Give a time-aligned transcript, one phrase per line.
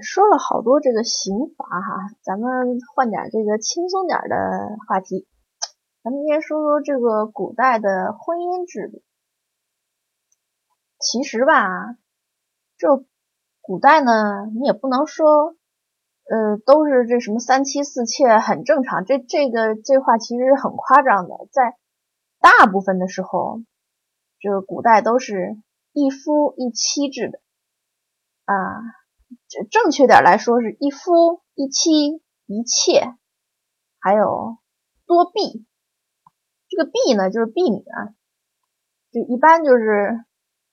[0.00, 5.26] 说了好多这个刑罚哈，咱们换点这个轻松点的话题。
[6.02, 9.02] 咱们先说说这个古代的婚姻制度。
[10.98, 11.96] 其实吧，
[12.78, 13.04] 这
[13.60, 15.56] 古代呢，你也不能说，
[16.28, 19.04] 呃，都是这什么三妻四妾很正常。
[19.04, 21.76] 这这个这话其实很夸张的，在
[22.38, 23.60] 大部分的时候，
[24.38, 25.56] 这个古代都是
[25.92, 27.40] 一夫一妻制的
[28.44, 28.99] 啊。
[29.50, 33.02] 这正确点来说是一夫一妻一妾，
[33.98, 34.58] 还有
[35.06, 35.66] 多婢。
[36.68, 38.14] 这个婢呢，就是婢女啊，
[39.10, 40.24] 就一般就是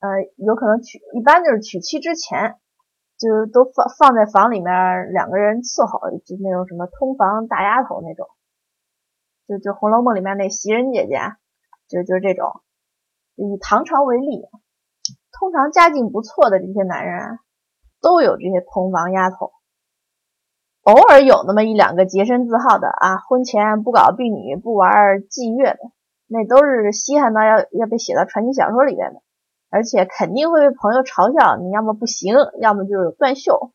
[0.00, 2.60] 呃，有可能娶，一般就是娶妻之前，
[3.16, 8.28] 就是都放放在房里面，两个人伺候，就那种什么通房大丫头那种，
[9.48, 11.18] 就就《红楼梦》里面那袭人姐姐，
[11.88, 12.60] 就就这种。
[13.36, 14.42] 以唐朝为例，
[15.32, 17.38] 通常家境不错的这些男人。
[18.06, 19.50] 都有这些同房丫头，
[20.82, 25.80] 偶尔有那么一两个洁身自好的啊，婚前不搞婢女、不玩妓乐的，
[26.28, 29.22] 那都是稀罕到要要被写到传奇小说里边的，
[29.70, 33.72] 而且肯定会被朋友嘲笑，你要么不行，要么就是断袖。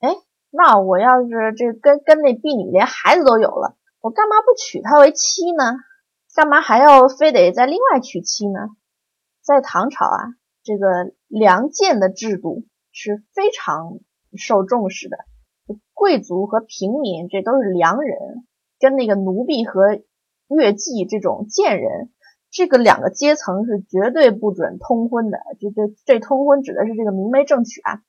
[0.00, 0.16] 哎，
[0.48, 5.74] 那我要是这跟跟那婢女连孩子都有了，我干嘛不娶她为妻呢？
[6.34, 8.60] 干嘛还要非得再另外娶妻呢？
[9.42, 10.24] 在唐朝啊，
[10.64, 12.64] 这个良贱的制度。
[12.98, 13.98] 是非常
[14.38, 15.18] 受重视的，
[15.92, 18.46] 贵族和平民这都是良人，
[18.80, 20.00] 跟那个奴婢和
[20.48, 22.10] 乐妓这种贱人，
[22.50, 25.38] 这个两个阶层是绝对不准通婚的。
[25.60, 28.00] 这这这通婚指的是这个明媒正娶啊，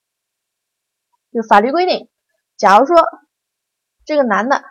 [1.34, 2.08] 就法律规定，
[2.56, 2.96] 假如说
[4.06, 4.64] 这个男的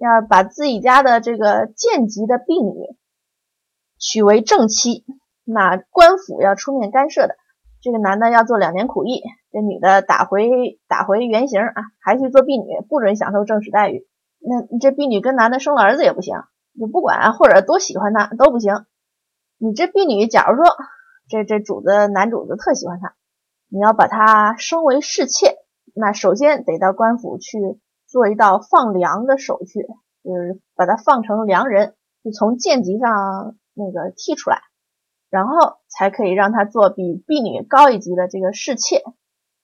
[0.00, 2.96] 要把自己家的这个贱籍的婢女
[3.98, 5.04] 娶为正妻，
[5.42, 7.34] 那官府要出面干涉的。
[7.80, 9.20] 这个男的要做两年苦役，
[9.54, 14.04] 这女的打回打回原形啊，还去做婢女，不准享受正式待遇。
[14.40, 16.34] 那这婢女跟男的生了儿子也不行，
[16.72, 18.84] 你不管或者多喜欢他都不行。
[19.58, 20.64] 你这婢女，假如说
[21.28, 23.14] 这这主子男主子特喜欢她，
[23.68, 25.54] 你要把她升为侍妾，
[25.94, 27.78] 那首先得到官府去
[28.08, 29.86] 做一道放粮的手续，
[30.24, 31.94] 就是把她放成良人，
[32.24, 34.58] 就从贱籍上那个剔出来。
[35.30, 39.02] 然后才可以让他做比婢女高一级的这个侍妾。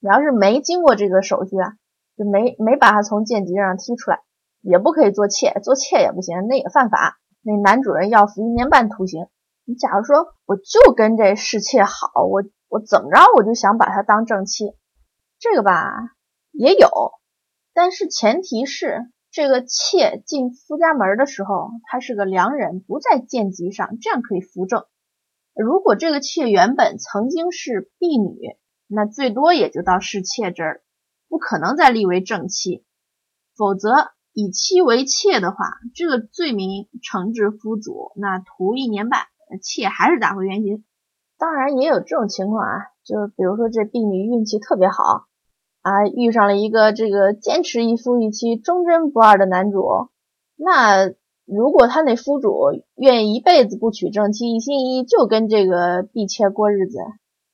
[0.00, 1.74] 你要是没经过这个手续啊，
[2.16, 4.20] 就没没把他从贱籍上踢出来，
[4.62, 7.18] 也不可以做妾，做妾也不行，那也犯法。
[7.42, 9.26] 那男主人要服一年半徒刑。
[9.66, 14.74] 你假如说我就跟这侍妾好，我我怎么着我就想把她当正妻，
[15.38, 15.92] 这个吧
[16.50, 16.88] 也有，
[17.72, 24.84] 但是前提是这个妾进夫家门的时候，她是个良人，不在贱籍上，这样可以扶正。
[25.54, 28.56] 如果这个妾原本曾经是婢女，
[28.90, 30.82] 那最多也就到侍妾这儿，
[31.28, 32.84] 不可能再立为正妻。
[33.56, 35.56] 否则以妻为妾的话，
[35.94, 39.20] 这个罪名惩治夫主，那徒一年半，
[39.62, 40.84] 妾还是打回原形。
[41.38, 45.26] 当然也有这种情况啊，就比如说这婢女运气特别好
[45.82, 50.08] 啊，遇上了一个这个坚持一夫一妻、忠贞不二的男主，
[50.56, 51.14] 那。
[51.52, 52.54] 如果他那夫主
[52.94, 57.00] 愿意一辈子不娶正妻，一心一意就跟这个婢妾过日子，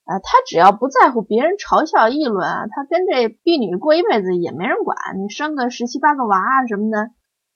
[0.06, 7.10] 啊，他只要不在乎别人嘲笑议论啊，他跟这婢女过一辈子也没人管你生个十七八个娃啊什么的。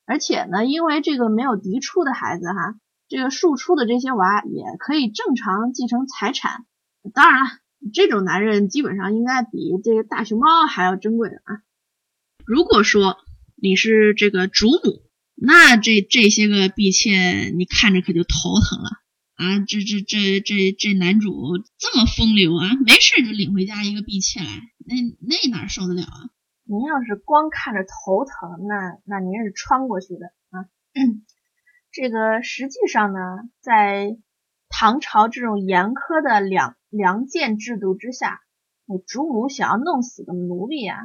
[0.05, 2.75] 而且呢，因为这个没有嫡出的孩子哈，
[3.09, 6.67] 这个庶出的这些娃也可以正常继承财产。
[7.15, 7.51] 当然了，
[7.95, 11.63] 这种男人基本上应该比这个大熊猫还要珍贵的啊。
[12.45, 13.17] 如果说
[13.57, 15.03] 你是这个主母。
[15.43, 18.29] 那这这些个婢妾，你看着可就头
[18.61, 18.91] 疼了
[19.41, 19.59] 啊！
[19.67, 21.33] 这这这这这男主
[21.79, 24.47] 这么风流啊，没事就领回家一个婢妾来，
[24.85, 24.95] 那
[25.27, 26.29] 那哪受得了啊？
[26.65, 30.69] 您要是光看着头疼，那那您是穿过去的啊。
[31.91, 33.19] 这个实际上呢，
[33.61, 34.19] 在
[34.69, 38.43] 唐朝这种严苛的两良贱制度之下，
[38.85, 40.99] 那主母想要弄死个奴婢啊，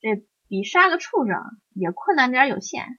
[0.00, 1.36] 这比杀个畜生
[1.72, 2.98] 也困难点有限。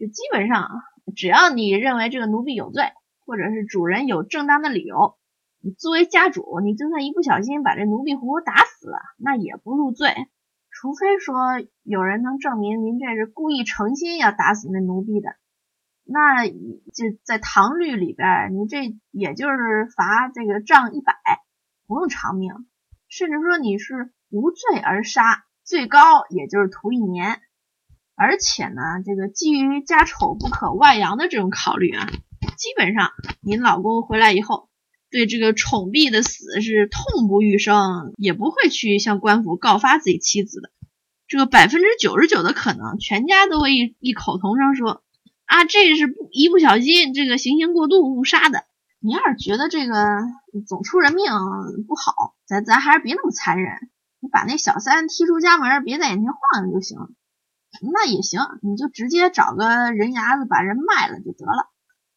[0.00, 0.68] 就基本上，
[1.14, 2.92] 只要你认为这个奴婢有罪，
[3.24, 5.16] 或者是主人有正当的理由，
[5.60, 10.14] 你作为家主，你就算一不小心把这奴婢活活打死了，那也不入罪。
[10.70, 11.34] 除非说
[11.82, 15.36] 有人能证明您这是故意诚心要打死那奴婢的，
[16.04, 21.14] 那就在唐律里边，你这也就是罚这个杖一百，
[21.86, 22.52] 不用偿命。
[23.08, 27.40] 甚至说你是无罪而杀，最高也就是徒一年。
[28.14, 32.06] 而且呢，这个基于家丑不可外扬的这种考虑啊，
[32.56, 33.10] 基本上
[33.40, 34.68] 您老公回来以后，
[35.10, 40.70] 对这个宠婢的死是痛不欲生，也不会去向官府告发自己妻子的。
[41.28, 45.02] 这个百分之九十九的可能，全家都会异异口同声说
[45.46, 48.64] ：“啊，这是不一不小心，这个行刑过度误杀的。”
[49.04, 49.96] 你要是觉得这个
[50.68, 51.24] 总出人命
[51.88, 53.72] 不好，咱咱还是别那么残忍，
[54.20, 56.98] 你把那小三踢出家门，别在眼前晃悠就行。
[57.80, 61.71] 那也行，你就直接找个人牙子把人卖了就得了。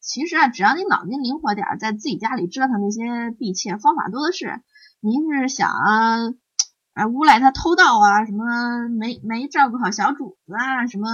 [0.05, 4.61] 其实啊，只要你脑筋灵活点，在自己家里折腾那些婢妾，方法多的是。
[5.01, 11.09] 您是想啊诬赖他偷盗啊，什么没没照顾好小主子啊，什么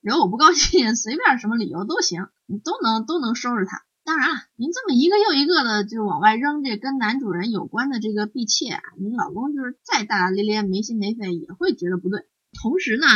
[0.00, 3.82] 惹我不高兴，随便什么理由都行，你都能都能收拾他。
[4.04, 12.24] 当然了，您这么一个又一个的就往外扔这跟男主人有关的这个婢妾啊，您老公就是再大大咧咧、没心没肺，也会觉得不对。
[12.62, 13.06] 同时呢，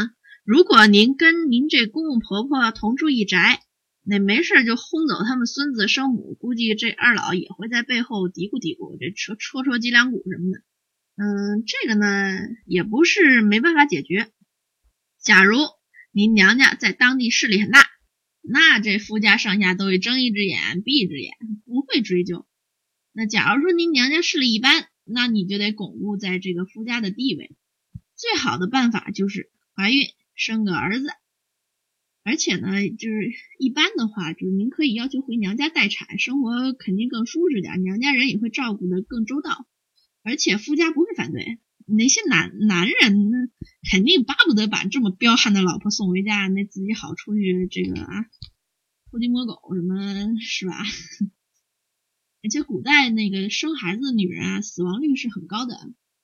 [0.45, 3.63] 如果您跟您这公公婆婆同住一宅，
[4.09, 10.63] 那没事就轰走他们孙子生母，估计这二老也会在背后嘀咕嘀咕，这戳戳戳脊梁骨什么的。
[11.17, 14.31] 嗯，这个呢也不是没办法解决。
[15.21, 15.59] 假如
[16.13, 17.81] 您娘家在当地势力很大。
[18.49, 21.33] 那这夫家上下都会睁一只眼闭一只眼，
[21.65, 22.47] 不会追究。
[23.13, 27.57] 那假如说您娘家势力一般，那你就得巩固在这个夫家的地位。
[28.15, 30.07] 最好的办法就是怀孕
[30.37, 31.09] 生个儿子，
[32.27, 39.65] 而且呢，就是一般的话，就是您可以要求回娘家待产，生活肯定更舒适点，娘家人也会照顾的更周到，
[40.25, 41.61] 而且夫家不会反对。
[41.87, 43.39] 那些男男人呢，
[43.89, 48.27] 肯定巴不得把这么彪悍的老婆送回家，那自己好出去这个啊，
[49.13, 49.95] 偷鸡摸狗什么，
[50.41, 50.83] 是吧？
[52.43, 55.77] 而且古代那个生孩子的女人啊，死亡率是很高的。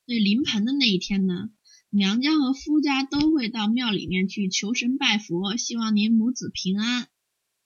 [0.05, 1.51] 对临盆的那一天呢，
[1.95, 7.07] 娘家和夫家都会到庙里面去求神拜佛，希望您母子平安。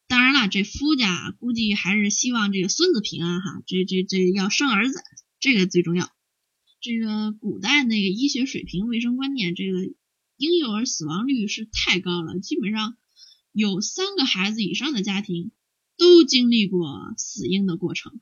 [0.08, 4.98] 当然了，这夫家估计还是希望这个孙子平安哈，这这这要生儿子，
[5.38, 6.10] 这个最重要。
[6.80, 9.78] 这个古代那个医学水平、卫生观念，这个
[10.36, 12.96] 婴幼儿死亡率是太高了，基本上
[13.52, 15.52] 有三个孩子以上的家庭
[15.96, 18.18] 都经历过死婴的过程。